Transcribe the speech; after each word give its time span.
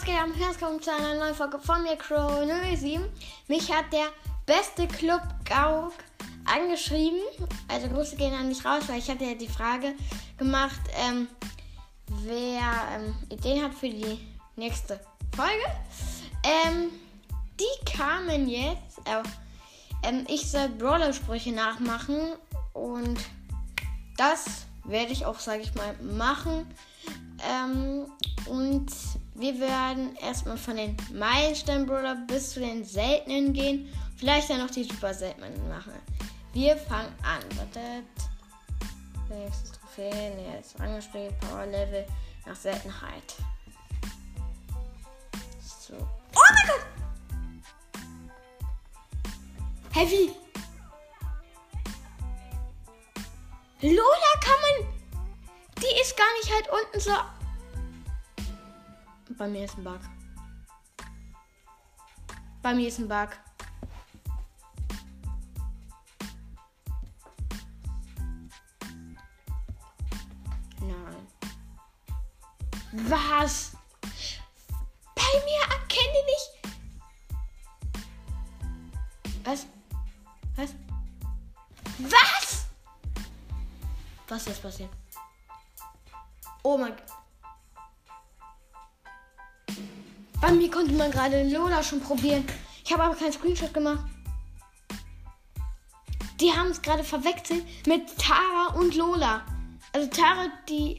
was 0.00 0.06
geht 0.06 0.18
am 0.18 0.32
Herzkommen 0.32 0.80
zu 0.80 0.90
einer 0.90 1.14
neuen 1.14 1.34
Folge 1.34 1.58
von 1.58 1.82
mir, 1.82 1.96
Crow 1.96 2.46
07. 2.46 3.04
Mich 3.48 3.70
hat 3.70 3.92
der 3.92 4.06
beste 4.46 4.86
Club 4.86 5.20
Gauk 5.44 5.92
angeschrieben. 6.46 7.18
Also 7.68 7.88
Grüße 7.88 8.16
gehen 8.16 8.32
an 8.32 8.48
mich 8.48 8.64
raus, 8.64 8.84
weil 8.86 8.98
ich 8.98 9.10
hatte 9.10 9.24
ja 9.24 9.34
die 9.34 9.48
Frage 9.48 9.94
gemacht, 10.38 10.80
ähm, 10.96 11.28
wer 12.24 12.62
ähm, 12.94 13.14
Ideen 13.28 13.62
hat 13.62 13.74
für 13.74 13.90
die 13.90 14.18
nächste 14.56 15.00
Folge. 15.36 15.64
Ähm, 16.44 16.90
die 17.58 17.92
kamen 17.92 18.48
jetzt. 18.48 19.00
Äh, 19.04 19.22
ähm, 20.08 20.24
ich 20.28 20.50
soll 20.50 20.68
Brawler-Sprüche 20.68 21.52
nachmachen 21.52 22.32
und 22.72 23.18
das 24.16 24.66
werde 24.84 25.12
ich 25.12 25.26
auch, 25.26 25.38
sage 25.38 25.62
ich 25.62 25.74
mal, 25.74 25.94
machen. 26.00 26.66
Ähm, 27.42 28.06
und 28.46 28.90
wir 29.40 29.58
werden 29.58 30.14
erstmal 30.16 30.58
von 30.58 30.76
den 30.76 30.96
Meilenstein-Brawler 31.14 32.26
bis 32.26 32.50
zu 32.50 32.60
den 32.60 32.84
seltenen 32.84 33.52
gehen. 33.54 33.90
Vielleicht 34.16 34.50
dann 34.50 34.58
noch 34.58 34.70
die 34.70 34.84
super 34.84 35.14
seltenen 35.14 35.66
machen. 35.68 35.94
Wir 36.52 36.76
fangen 36.76 37.14
an. 37.22 37.42
Wartet. 37.56 38.04
Nächstes 39.30 39.72
Trophäe. 39.72 40.34
Nee, 40.36 40.56
jetzt 40.56 40.78
angespielt. 40.78 41.32
Power 41.40 41.64
Level 41.64 42.04
nach 42.44 42.54
Seltenheit. 42.54 43.34
So. 45.60 45.94
Oh 45.96 46.40
mein 46.52 46.66
Gott! 46.66 46.86
Heavy! 49.92 50.30
Lola 53.80 54.32
kann 54.42 54.60
man. 54.60 54.92
Die 55.78 56.00
ist 56.00 56.14
gar 56.16 56.32
nicht 56.38 56.52
halt 56.52 56.68
unten 56.68 57.00
so. 57.00 57.39
Bei 59.38 59.46
mir 59.48 59.64
ist 59.64 59.78
ein 59.78 59.84
Bug. 59.84 60.00
Bei 62.62 62.74
mir 62.74 62.88
ist 62.88 62.98
ein 62.98 63.08
Bug. 63.08 63.28
Nein. 70.80 71.26
Was? 73.08 73.76
Bei 75.14 75.22
mir 75.44 75.62
erkenne 75.70 76.20
ich. 76.36 76.44
Was? 79.44 79.66
Was? 80.56 80.74
Was? 81.98 82.66
Was 84.28 84.46
ist 84.46 84.62
passiert? 84.62 84.90
Oh 86.62 86.76
mein 86.76 86.96
Gott. 86.96 87.09
Bei 90.40 90.52
mir 90.52 90.70
konnte 90.70 90.92
man 90.94 91.10
gerade 91.10 91.48
Lola 91.48 91.82
schon 91.82 92.00
probieren. 92.00 92.44
Ich 92.84 92.92
habe 92.92 93.04
aber 93.04 93.14
keinen 93.14 93.32
Screenshot 93.32 93.74
gemacht. 93.74 94.04
Die 96.40 96.50
haben 96.50 96.70
es 96.70 96.80
gerade 96.80 97.04
verwechselt 97.04 97.64
mit 97.86 98.16
Tara 98.16 98.74
und 98.78 98.96
Lola. 98.96 99.42
Also 99.92 100.08
Tara, 100.08 100.46
die 100.68 100.98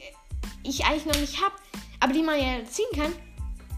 ich 0.63 0.85
eigentlich 0.85 1.05
noch 1.05 1.19
nicht 1.19 1.41
habe, 1.41 1.55
aber 1.99 2.13
die 2.13 2.21
man 2.21 2.39
ja 2.39 2.63
ziehen 2.65 2.85
kann, 2.95 3.13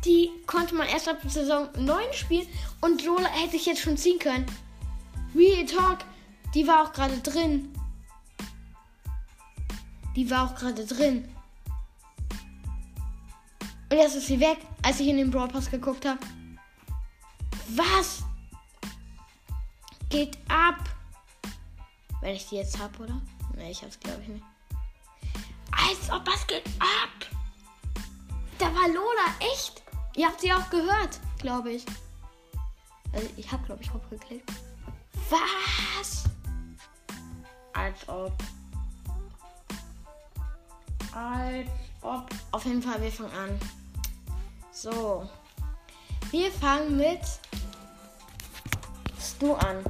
die 0.04 0.30
konnte 0.46 0.76
man 0.76 0.88
erst 0.88 1.08
ab 1.08 1.20
Saison 1.26 1.70
9 1.78 1.98
spielen 2.12 2.48
und 2.82 3.06
Lola 3.06 3.30
hätte 3.30 3.56
ich 3.56 3.66
jetzt 3.66 3.82
schon 3.82 3.96
ziehen 3.96 4.20
können. 4.20 4.46
Real 5.34 5.66
Talk, 5.66 6.00
die 6.54 6.68
war 6.68 6.84
auch 6.84 6.92
gerade 6.92 7.18
drin. 7.20 7.74
Die 10.16 10.30
war 10.30 10.46
auch 10.46 10.56
gerade 10.56 10.86
drin. 10.86 11.33
Und 13.94 14.00
jetzt 14.00 14.16
ist 14.16 14.26
sie 14.26 14.40
weg, 14.40 14.58
als 14.82 15.00
ich 15.00 15.08
in 15.08 15.18
den 15.18 15.30
Brawl 15.30 15.48
Pass 15.48 15.70
geguckt 15.70 16.04
habe. 16.04 16.18
Was? 17.76 18.24
Geht 20.10 20.36
ab. 20.48 20.80
Wenn 22.20 22.34
ich 22.34 22.50
die 22.50 22.56
jetzt 22.56 22.80
hab, 22.80 23.00
oder? 23.00 23.22
Ne, 23.56 23.70
ich 23.70 23.84
hab's 23.84 24.00
glaube 24.00 24.24
ich 24.24 24.30
nicht. 24.30 24.44
Als 25.70 26.10
ob 26.10 26.26
das 26.26 26.48
geht 26.48 26.66
ab. 26.80 28.04
Da 28.58 28.66
war 28.74 28.88
Lola, 28.88 29.52
echt. 29.54 29.84
Ihr 30.16 30.26
habt 30.26 30.42
sie 30.42 30.52
auch 30.52 30.68
gehört, 30.72 31.20
glaube 31.38 31.74
ich. 31.74 31.86
Also 33.12 33.30
ich 33.38 33.52
hab, 33.52 33.64
glaube 33.64 33.84
ich, 33.84 33.90
drauf 33.90 34.10
geklickt. 34.10 34.52
Was? 35.30 36.24
Als 37.74 38.10
ob. 38.10 38.34
Als 41.14 41.70
ob. 42.02 42.28
Auf 42.50 42.66
jeden 42.66 42.82
Fall, 42.82 43.00
wir 43.00 43.12
fangen 43.12 43.34
an. 43.34 43.83
So. 44.74 45.30
Wir 46.32 46.52
fangen 46.52 46.98
mit 46.98 47.22
Stu 49.20 49.54
an. 49.54 49.84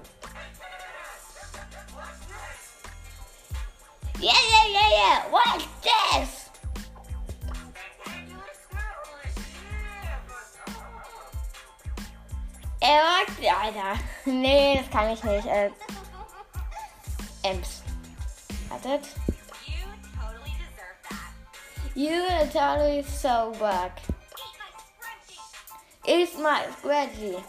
Yeah, 4.19 4.33
yeah, 4.51 4.67
yeah, 4.67 4.89
yeah. 4.91 5.23
What's 5.31 5.65
this? 5.81 6.49
Er 12.81 13.01
macht, 13.03 13.39
Alter. 13.39 13.99
Nee, 14.25 14.77
das 14.77 14.89
kann 14.89 15.09
ich 15.11 15.23
nicht. 15.23 15.47
Äh, 15.47 15.69
Ems. 17.43 17.83
Wartet. 18.69 19.07
You 21.95 22.21
totally 22.51 23.03
so 23.03 23.53
back. 23.59 24.12
Eat 26.05 26.37
my 26.39 26.65
Reggie. 26.83 27.43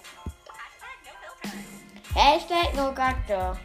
Hashtag 2.14 2.74
no 2.76 2.92
Gacto. 2.92 3.56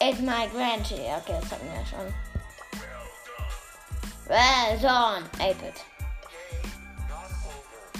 It's 0.00 0.20
my 0.20 0.46
Granty. 0.48 0.94
Okay, 0.94 1.38
das 1.40 1.50
hatten 1.50 1.68
wir 1.68 1.74
ja 1.74 1.84
schon. 1.84 2.14
Well 4.28 4.78
done, 4.78 5.24
8-Bit. 5.38 5.84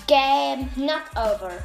Game 0.06 0.70
not 0.76 1.02
over. 1.16 1.62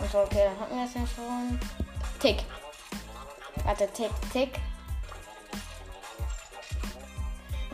Achso, 0.00 0.22
okay, 0.22 0.44
dann 0.44 0.60
hatten 0.60 0.76
wir 0.76 0.84
es 0.84 0.94
ja 0.94 1.06
schon. 1.06 1.58
Tick. 2.20 2.44
Warte, 3.64 3.88
tick, 3.92 4.12
tick. 4.32 4.60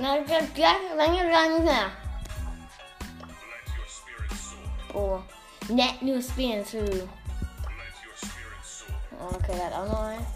Na, 0.01 0.17
gleich, 0.23 0.81
lange, 0.97 1.31
langsam. 1.31 1.91
Oh. 4.95 5.21
Net 5.69 6.01
New 6.01 6.23
Spin 6.23 6.65
zu. 6.65 6.79
Okay, 9.21 9.57
der 9.57 9.67
hat 9.67 9.75
auch 9.75 9.87
noch 9.87 10.01
einen. 10.01 10.27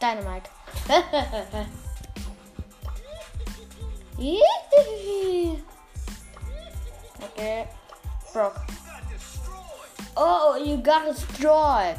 Dynamite. 0.00 0.48
okay. 7.20 7.68
Brock. 8.32 8.56
Oh, 10.16 10.56
you 10.56 10.78
got 10.78 11.04
destroyed. 11.04 11.96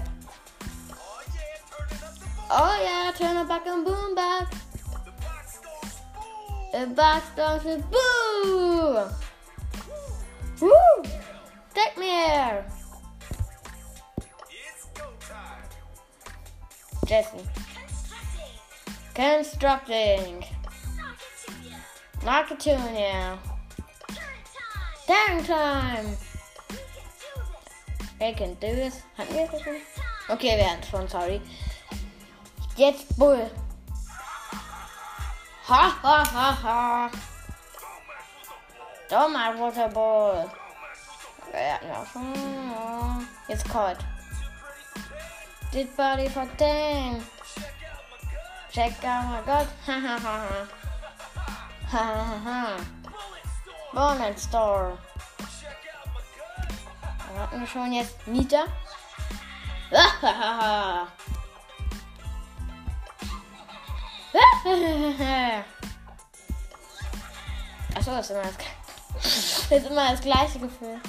Oh 2.49 2.77
yeah, 2.81 3.11
turn 3.15 3.37
it 3.37 3.47
back 3.47 3.67
and 3.67 3.85
boom 3.85 4.15
back. 4.15 4.62
It 6.75 6.95
boo! 7.91 9.05
Woo! 10.59 11.03
Take 11.73 11.97
me 11.99 12.07
here! 12.07 12.65
Jesse. 17.05 17.37
Constructing. 19.13 20.43
Marketunia. 22.21 23.37
Turn 25.05 25.43
time! 25.43 26.17
I 28.19 28.33
can 28.33 28.55
do 28.55 28.67
this. 28.67 29.03
Hatten 29.15 29.35
wir 29.35 29.47
das 29.47 29.61
schon? 29.61 29.75
Okay, 30.29 30.57
wir 30.57 30.71
hatten 30.71 30.81
es 30.81 30.89
schon, 30.89 31.07
sorry. 31.07 31.41
Jetzt 32.77 33.15
Bull. 33.17 33.47
Ha 35.65 35.89
ha 36.03 36.23
ha 36.25 36.51
ha. 36.51 37.09
Dummer 39.09 39.57
Waterball. 39.57 40.49
Hatten 41.53 41.91
auch 41.91 42.05
schon. 42.05 43.27
Jetzt 43.47 43.69
Colt. 43.69 43.97
Did 45.71 45.95
Body 45.95 46.27
for 46.27 46.45
10. 46.57 47.23
Check 48.73 48.93
out 49.05 49.25
my 49.29 49.41
God. 49.45 49.67
Ha 49.87 49.93
ha 49.93 50.17
ha 50.19 50.35
ha. 50.43 50.67
Ha 51.91 52.03
ha 52.03 52.37
ha. 52.45 52.77
Bonnet 53.93 54.39
Store. 54.39 54.97
Da 57.33 57.41
hatten 57.41 57.59
wir 57.61 57.67
schon 57.67 57.93
jetzt 57.93 58.27
Nita. 58.27 58.65
Ha 59.93 60.07
ha 60.21 60.33
ha 60.33 60.61
ha. 60.61 61.07
Achso, 67.95 68.11
das 68.11 68.29
ist 68.29 68.31
immer 68.31 68.41
das, 69.15 69.71
ist 69.71 69.87
immer 69.87 70.11
das 70.11 70.21
gleiche 70.21 70.59
Gefühl. 70.59 70.99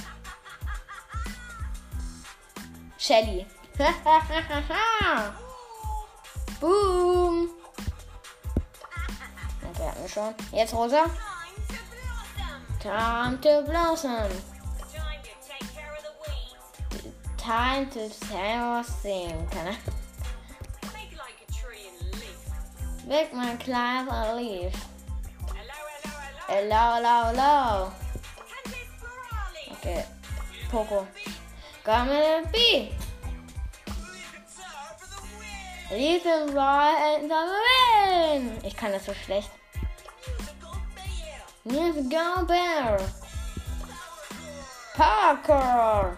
Shelly. 2.98 3.46
Boom. 6.60 7.48
Okay, 9.70 9.88
hatten 9.88 10.02
wir 10.02 10.08
schon. 10.08 10.34
Jetzt 10.52 10.74
rosa. 10.74 11.04
Time 12.80 13.40
to 13.40 13.62
blossom. 13.62 14.30
Time 17.36 17.88
to 17.90 17.90
blossom. 17.90 17.90
Time 17.90 17.90
to 17.90 18.08
care 18.30 18.80
of 18.80 18.86
Weg 23.06 23.34
mein 23.34 23.58
kleiner 23.58 24.34
Leaf. 24.34 24.72
Hello, 25.46 25.74
hello, 26.46 26.94
hello. 26.94 26.94
Hello, 26.94 26.94
hello, 26.94 27.16
hello. 27.26 27.92
Candice 28.48 28.88
Ferrari. 28.98 29.64
Okay. 29.72 30.04
Poco. 30.70 31.06
Come 31.84 32.10
and 32.10 32.50
be. 32.50 32.92
The 35.90 36.50
right 36.54 37.18
and 37.20 37.30
the 37.30 37.42
win. 37.60 38.64
Ich 38.64 38.74
kann 38.74 38.92
das 38.92 39.04
so 39.04 39.12
schlecht. 39.12 39.50
Musical 39.82 40.86
bear. 40.94 41.38
Let's 41.66 42.08
go 42.08 42.46
bear. 42.46 42.98
Parker. 44.94 46.16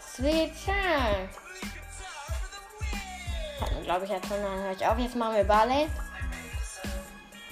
Sweet 0.00 0.52
Sweet 0.56 1.43
glaube 3.84 4.04
ich, 4.04 4.10
jetzt 4.10 4.26
schon. 4.26 4.42
Dann 4.42 4.62
höre 4.62 4.72
ich 4.72 4.86
auf. 4.86 4.98
Jetzt 4.98 5.16
machen 5.16 5.36
wir 5.36 5.44
Ballet. 5.44 5.88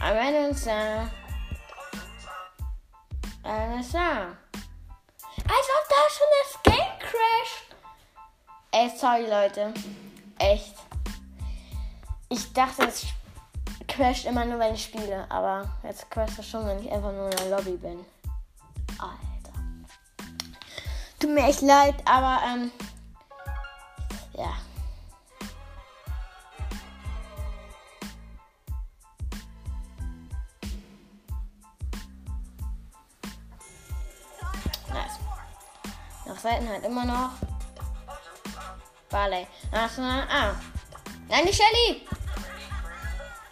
I'm 0.01 0.49
in 0.49 0.55
Sound. 0.55 1.11
And 3.45 3.85
Sound. 3.85 4.37
Als 5.45 5.69
ob 5.77 5.89
da 5.89 5.97
schon 6.09 6.31
das 6.43 6.63
Game 6.63 6.99
crasht. 6.99 7.77
Ey, 8.73 8.91
sorry, 8.99 9.27
Leute. 9.29 9.73
Echt. 10.39 10.75
Ich 12.29 12.53
dachte, 12.53 12.87
es 12.87 13.07
crasht 13.87 14.25
immer 14.25 14.45
nur, 14.45 14.59
wenn 14.59 14.75
ich 14.75 14.85
spiele. 14.85 15.27
Aber 15.31 15.69
jetzt 15.83 16.11
crasht 16.11 16.39
es 16.39 16.49
schon, 16.49 16.67
wenn 16.67 16.81
ich 16.81 16.91
einfach 16.91 17.13
nur 17.13 17.31
in 17.31 17.37
der 17.37 17.51
Lobby 17.51 17.77
bin. 17.77 18.05
Alter. 18.99 19.59
Tut 21.21 21.31
mir 21.31 21.47
echt 21.47 21.61
leid, 21.61 21.97
aber, 22.05 22.41
ähm. 22.47 22.71
Ja. 24.35 24.53
Seltenheit 36.43 36.85
immer 36.85 37.05
noch. 37.05 37.31
Barley. 39.09 39.47
Achso, 39.71 40.03
ah. 40.03 40.57
Nein, 41.29 41.47
die 41.47 41.53
Shelly. 41.53 42.07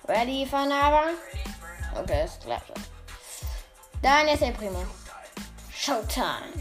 Ready 0.08 0.48
another? 0.52 1.14
Okay, 1.94 2.24
ist 2.24 2.42
klar. 2.42 2.60
Dann 4.02 4.26
ist 4.26 4.42
der 4.42 4.50
Primo. 4.50 4.84
Showtime. 5.72 6.52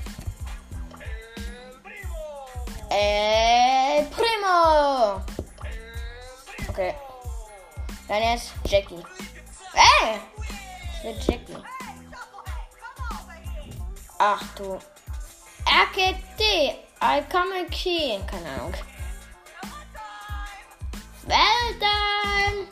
El 2.91 4.05
Primo. 4.05 5.21
Okay. 6.67 6.93
Dann 8.07 8.21
jetzt 8.21 8.51
Jackie. 8.65 9.03
Ey! 9.73 10.19
Ich 10.93 11.03
will 11.03 11.19
Jackie. 11.25 11.63
Ach 14.19 14.43
du. 14.55 14.79
RKT. 15.79 16.75
I 17.01 17.23
come 17.29 17.65
key. 17.71 18.19
Keine 18.27 18.49
Ahnung. 18.49 18.73
Well 21.25 21.67
done. 21.79 22.67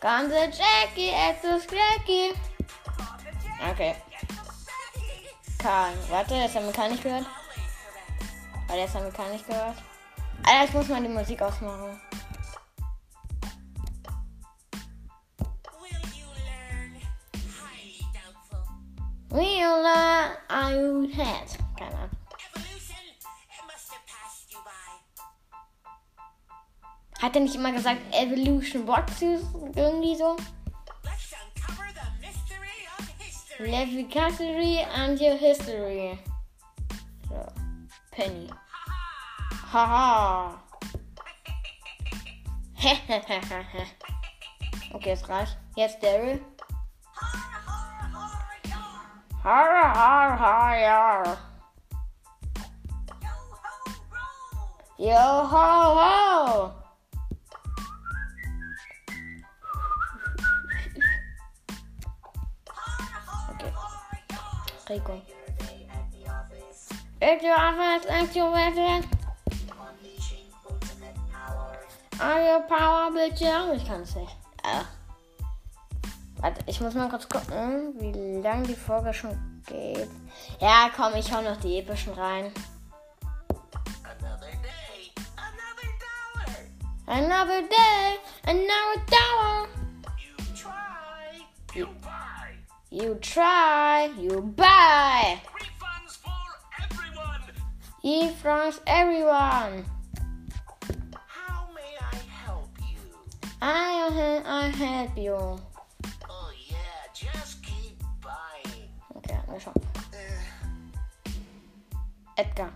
Call 0.00 0.26
the 0.26 0.50
Jackie 0.50 1.10
and 1.10 1.36
get 1.36 1.42
the 1.42 1.60
Scracky. 1.60 2.32
Okay. 3.70 3.94
and. 3.94 3.96
Karl. 5.58 5.94
Warte, 6.10 6.34
das 6.34 6.54
haben 6.56 6.66
wir 6.66 6.72
gar 6.72 6.88
nicht 6.88 7.04
gehört. 7.04 7.26
Weil 8.66 8.80
das 8.80 8.94
haben 8.96 9.04
wir 9.04 9.12
gar 9.12 9.28
nicht 9.28 9.46
gehört. 9.46 9.76
Alter, 10.44 10.64
ich 10.64 10.74
muss 10.74 10.88
mal 10.88 11.00
die 11.00 11.08
Musik 11.08 11.40
ausmachen. 11.42 12.00
We'll 19.32 19.82
learn 19.82 20.36
I 20.50 21.08
had. 21.16 21.48
Keine 21.78 21.96
Ahnung. 21.96 22.10
You. 22.38 22.46
Hat 27.22 27.34
er 27.34 27.40
nicht 27.40 27.54
immer 27.54 27.72
gesagt 27.72 28.02
Evolution 28.12 28.86
What 28.86 29.10
irgendwie 29.22 30.16
so? 30.16 30.36
Let's 31.02 31.32
uncover 31.32 31.88
the 31.94 32.02
mystery 32.20 32.86
of 32.98 33.08
history. 33.18 33.70
Levicatery 33.70 34.84
and 34.94 35.18
your 35.18 35.36
history. 35.36 36.18
So. 37.30 37.46
Penny. 38.10 38.50
Ha 39.72 39.86
Haha. 39.86 40.58
okay, 44.92 45.12
es 45.12 45.26
reicht. 45.26 45.56
Jetzt 45.74 46.02
Daryl. 46.02 46.38
Ha! 49.42 49.50
Har, 49.50 49.94
har, 49.94 50.36
har, 50.36 50.76
yar. 50.76 51.24
Har, 51.24 51.36
har, 51.36 51.36
har, 51.36 51.36
ja. 51.36 51.36
Yo 54.98 55.08
ho, 55.08 55.08
Yo 55.08 55.18
roll. 55.18 55.48
ho 55.48 55.94
ho. 55.94 56.72
Har, 62.68 63.12
har, 63.26 63.54
Okay. 63.54 63.70
har, 63.70 64.18
yar. 64.30 64.90
Rico. 64.90 65.12
At 65.12 66.10
the 66.12 66.28
office, 66.30 66.88
At 67.20 67.42
your 67.42 67.56
office, 67.56 68.06
at 68.10 68.36
your 68.36 68.50
weapon. 68.52 69.04
unleashing 69.80 70.46
ultimate 70.68 71.16
power. 71.32 71.76
Are 72.20 72.42
your 72.42 72.60
power 72.68 73.10
bitte? 73.10 73.74
Ich 73.76 73.86
kann 73.86 74.02
es 74.02 74.14
nicht. 74.14 74.36
Ah. 74.64 74.84
Warte, 76.42 76.60
ich 76.66 76.80
muss 76.80 76.94
mal 76.94 77.08
kurz 77.08 77.28
gucken, 77.28 77.94
wie 78.00 78.42
lang 78.42 78.64
die 78.64 78.74
Folge 78.74 79.14
schon 79.14 79.62
geht. 79.64 80.10
Ja, 80.58 80.90
komm, 80.94 81.14
ich 81.14 81.32
hau 81.32 81.40
noch 81.40 81.56
die 81.58 81.78
epischen 81.78 82.12
rein. 82.14 82.52
Another 84.02 84.50
day, 84.60 85.12
another 85.36 85.88
dollar. 86.02 86.58
Another 87.06 87.62
day, 87.68 88.18
another 88.42 89.00
dollar. 89.06 89.68
You 90.18 90.34
try, 90.56 91.46
you 91.74 91.86
buy. 92.02 92.58
You 92.90 93.14
try, 93.20 94.10
you 94.18 94.42
buy. 94.42 95.40
Refunds 95.54 96.16
for 96.24 96.58
everyone. 96.82 97.42
He 98.02 98.30
from 98.42 98.72
everyone. 98.88 99.84
How 101.14 101.68
may 101.72 101.96
I 102.00 102.16
help 102.44 102.76
you? 102.80 102.98
I, 103.60 104.42
I 104.44 104.66
help 104.70 105.16
you. 105.16 105.71
Edgar. 112.42 112.72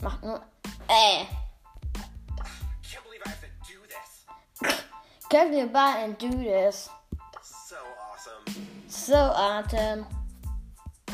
Macht 0.00 0.22
nur. 0.24 0.40
Äh. 0.88 1.26
can't 5.30 5.50
believe 5.50 5.74
I 5.74 5.90
have 5.90 6.18
to 6.18 6.28
do 6.28 6.42
this. 6.42 6.88
So 7.42 7.76
awesome. 8.12 8.42
So, 8.88 9.14
Atem. 9.14 10.06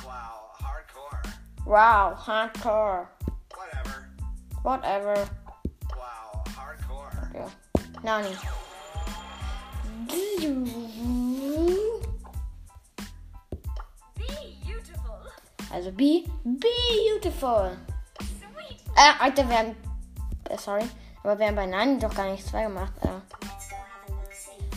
Wow, 0.07 0.53
hardcore. 0.59 1.23
Wow, 1.67 2.15
hardcore. 2.17 3.09
Whatever. 3.55 4.09
Whatever. 4.63 5.29
Wow, 5.97 6.45
hardcore. 6.47 7.35
Okay. 7.35 7.51
Nani. 8.03 8.35
Beautiful. 10.07 11.27
Also 15.73 15.91
be 15.91 16.27
beautiful. 16.59 17.77
Äh, 18.97 19.13
Alter, 19.23 19.49
wir 19.49 19.59
haben. 19.59 19.77
Äh, 20.49 20.59
sorry. 20.59 20.85
Aber 21.23 21.39
wir 21.39 21.47
haben 21.47 21.57
bei 21.57 21.67
Nani 21.67 21.99
doch 21.99 22.15
gar 22.15 22.31
nicht 22.31 22.47
zwei 22.47 22.65
gemacht. 22.65 22.93
Äh. 23.03 23.09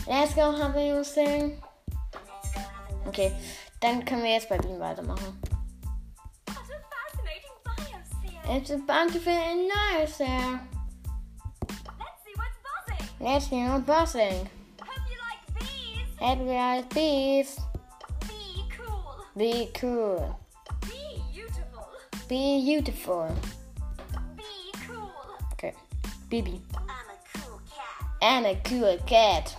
Let's 0.07 0.35
go 0.35 0.51
have 0.51 0.77
a 0.77 0.93
new 0.93 1.03
thing. 1.03 1.61
Okay, 3.07 3.31
dann 3.79 4.03
können 4.03 4.23
wir 4.23 4.33
jetzt 4.33 4.49
bei 4.49 4.57
Bean 4.57 4.79
weitermachen. 4.79 5.39
It's 8.51 8.71
a 8.71 8.77
bountiful 8.77 9.31
and 9.31 9.67
nice 9.67 10.17
there. 10.17 10.59
Let's 13.19 13.47
see 13.47 13.63
what's 13.63 13.85
bossing. 13.85 14.49
Hope 14.81 15.05
you 15.07 15.17
like 15.19 15.43
these. 15.59 16.19
Happy 16.19 16.43
like 16.45 16.89
bees. 16.91 17.59
Be 18.27 18.63
cool. 18.75 19.25
Be 19.37 19.69
cool. 19.79 20.39
Be 20.81 21.21
beautiful. 21.31 21.87
Be 22.27 22.63
beautiful. 22.65 23.58
Be 26.29 26.41
cool. 26.41 26.51
Okay. 26.51 26.51
Bibi. 26.51 26.61
I'm 26.77 26.85
a 26.85 27.17
cool 27.33 27.61
cat. 27.69 28.05
I'm 28.21 28.45
a 28.45 28.55
cool 28.63 28.97
cat. 29.07 29.57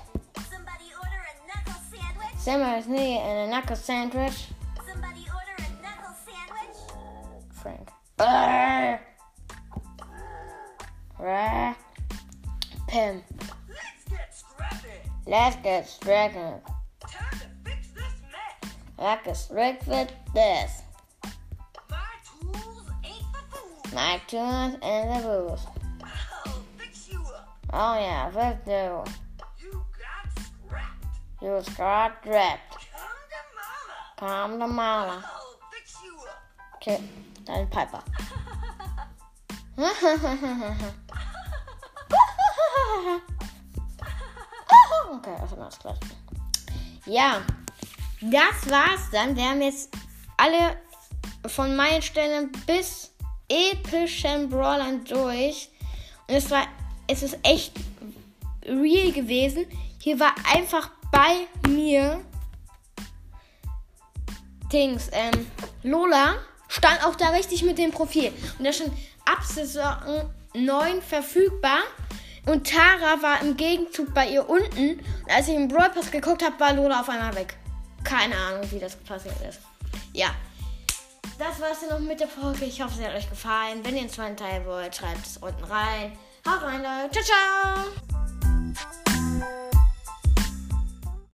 Somebody 0.49 0.85
order 0.97 1.21
a 1.27 1.47
knuckle 1.49 1.81
sandwich. 1.91 2.39
Summer's 2.39 2.87
knee 2.87 3.19
and 3.19 3.49
a 3.49 3.51
knuckle 3.51 3.77
sandwich. 3.77 4.47
Somebody 4.87 5.27
order 5.27 5.57
a 5.59 5.83
knuckle 5.83 6.15
sandwich. 6.25 6.79
Frank. 7.61 7.89
Brrr. 8.19 9.01
Brrr. 11.19 11.77
Pim. 12.87 13.23
Let's 13.69 14.05
get 14.09 14.35
scrappy. 14.35 14.89
Let's 15.27 15.57
get 15.57 15.89
stricken. 15.89 16.61
Time 17.01 17.39
to 17.41 17.47
fix 17.65 17.89
this 17.89 18.15
mess. 18.31 18.73
Like 18.99 19.27
a 19.27 19.35
strict 19.35 19.87
with 19.89 20.13
this. 20.35 20.83
My 21.91 21.99
tools 22.25 22.91
ain't 23.05 23.25
for 23.33 23.57
fools. 23.57 23.93
My 23.93 24.21
tunes 24.29 24.77
and 24.83 25.25
the 25.25 25.27
booze. 25.27 25.67
Oh 27.73 27.95
yeah, 27.95 28.31
let's 28.35 28.65
do. 28.65 29.05
You 29.63 29.85
got 29.97 30.27
scrapped. 30.35 31.07
You 31.41 31.63
got 31.77 32.27
wrapped. 32.27 32.77
Come 34.19 34.59
to 34.59 34.67
mama. 34.67 35.25
Okay, 36.77 37.01
dann 37.47 37.69
Piper. 37.69 38.03
okay, 45.13 45.37
also 45.41 45.57
das 45.57 45.79
gleich. 45.79 45.99
Ja, 47.07 47.43
das 48.21 48.69
war's 48.69 49.11
dann. 49.13 49.37
Wir 49.37 49.45
haben 49.45 49.63
jetzt 49.63 49.91
alle 50.37 50.77
von 51.47 51.77
Meilensteinen 51.77 52.51
bis 52.67 53.13
epischen 53.49 54.49
Brawlern 54.49 55.05
durch. 55.05 55.71
Und 56.29 56.35
es 56.35 56.51
war, 56.51 56.67
es 57.11 57.23
ist 57.25 57.39
echt 57.43 57.73
real 58.65 59.11
gewesen. 59.13 59.67
Hier 59.99 60.21
war 60.21 60.33
einfach 60.55 60.91
bei 61.11 61.47
mir 61.69 62.21
Dings, 64.73 65.11
ähm, 65.13 65.51
Lola 65.83 66.37
stand 66.69 67.05
auch 67.05 67.17
da 67.17 67.31
richtig 67.31 67.65
mit 67.65 67.79
dem 67.79 67.91
Profil. 67.91 68.33
Und 68.59 68.65
da 68.65 68.73
stand 68.73 68.93
ab 69.25 69.43
Saison 69.43 70.31
9 70.55 71.03
verfügbar. 71.03 71.81
Und 72.47 72.71
Tara 72.71 73.21
war 73.21 73.43
im 73.43 73.57
Gegenzug 73.57 74.15
bei 74.15 74.29
ihr 74.29 74.49
unten. 74.49 75.01
Und 75.01 75.31
als 75.35 75.49
ich 75.49 75.55
im 75.55 75.67
Brawl 75.67 75.91
Pass 75.91 76.11
geguckt 76.11 76.45
habe, 76.45 76.59
war 76.61 76.73
Lola 76.73 77.01
auf 77.01 77.09
einmal 77.09 77.35
weg. 77.35 77.57
Keine 78.05 78.37
Ahnung, 78.37 78.71
wie 78.71 78.79
das 78.79 78.95
passiert 78.97 79.35
ist. 79.49 79.61
Ja. 80.13 80.29
Das 81.39 81.61
war's 81.61 81.81
dann 81.81 81.99
noch 81.99 82.09
mit 82.09 82.21
der 82.21 82.29
Folge. 82.29 82.65
Ich 82.67 82.81
hoffe, 82.81 83.01
es 83.01 83.07
hat 83.07 83.15
euch 83.15 83.29
gefallen. 83.29 83.81
Wenn 83.83 83.97
ihr 83.97 84.03
den 84.03 84.11
zweiten 84.11 84.37
Teil 84.37 84.65
wollt, 84.65 84.95
schreibt 84.95 85.27
es 85.27 85.39
unten 85.39 85.65
rein. 85.65 86.17
Haut 86.47 86.63
rein, 86.63 86.83
Leute. 86.83 87.13
Ciao, 87.13 87.23
ciao. 87.23 88.20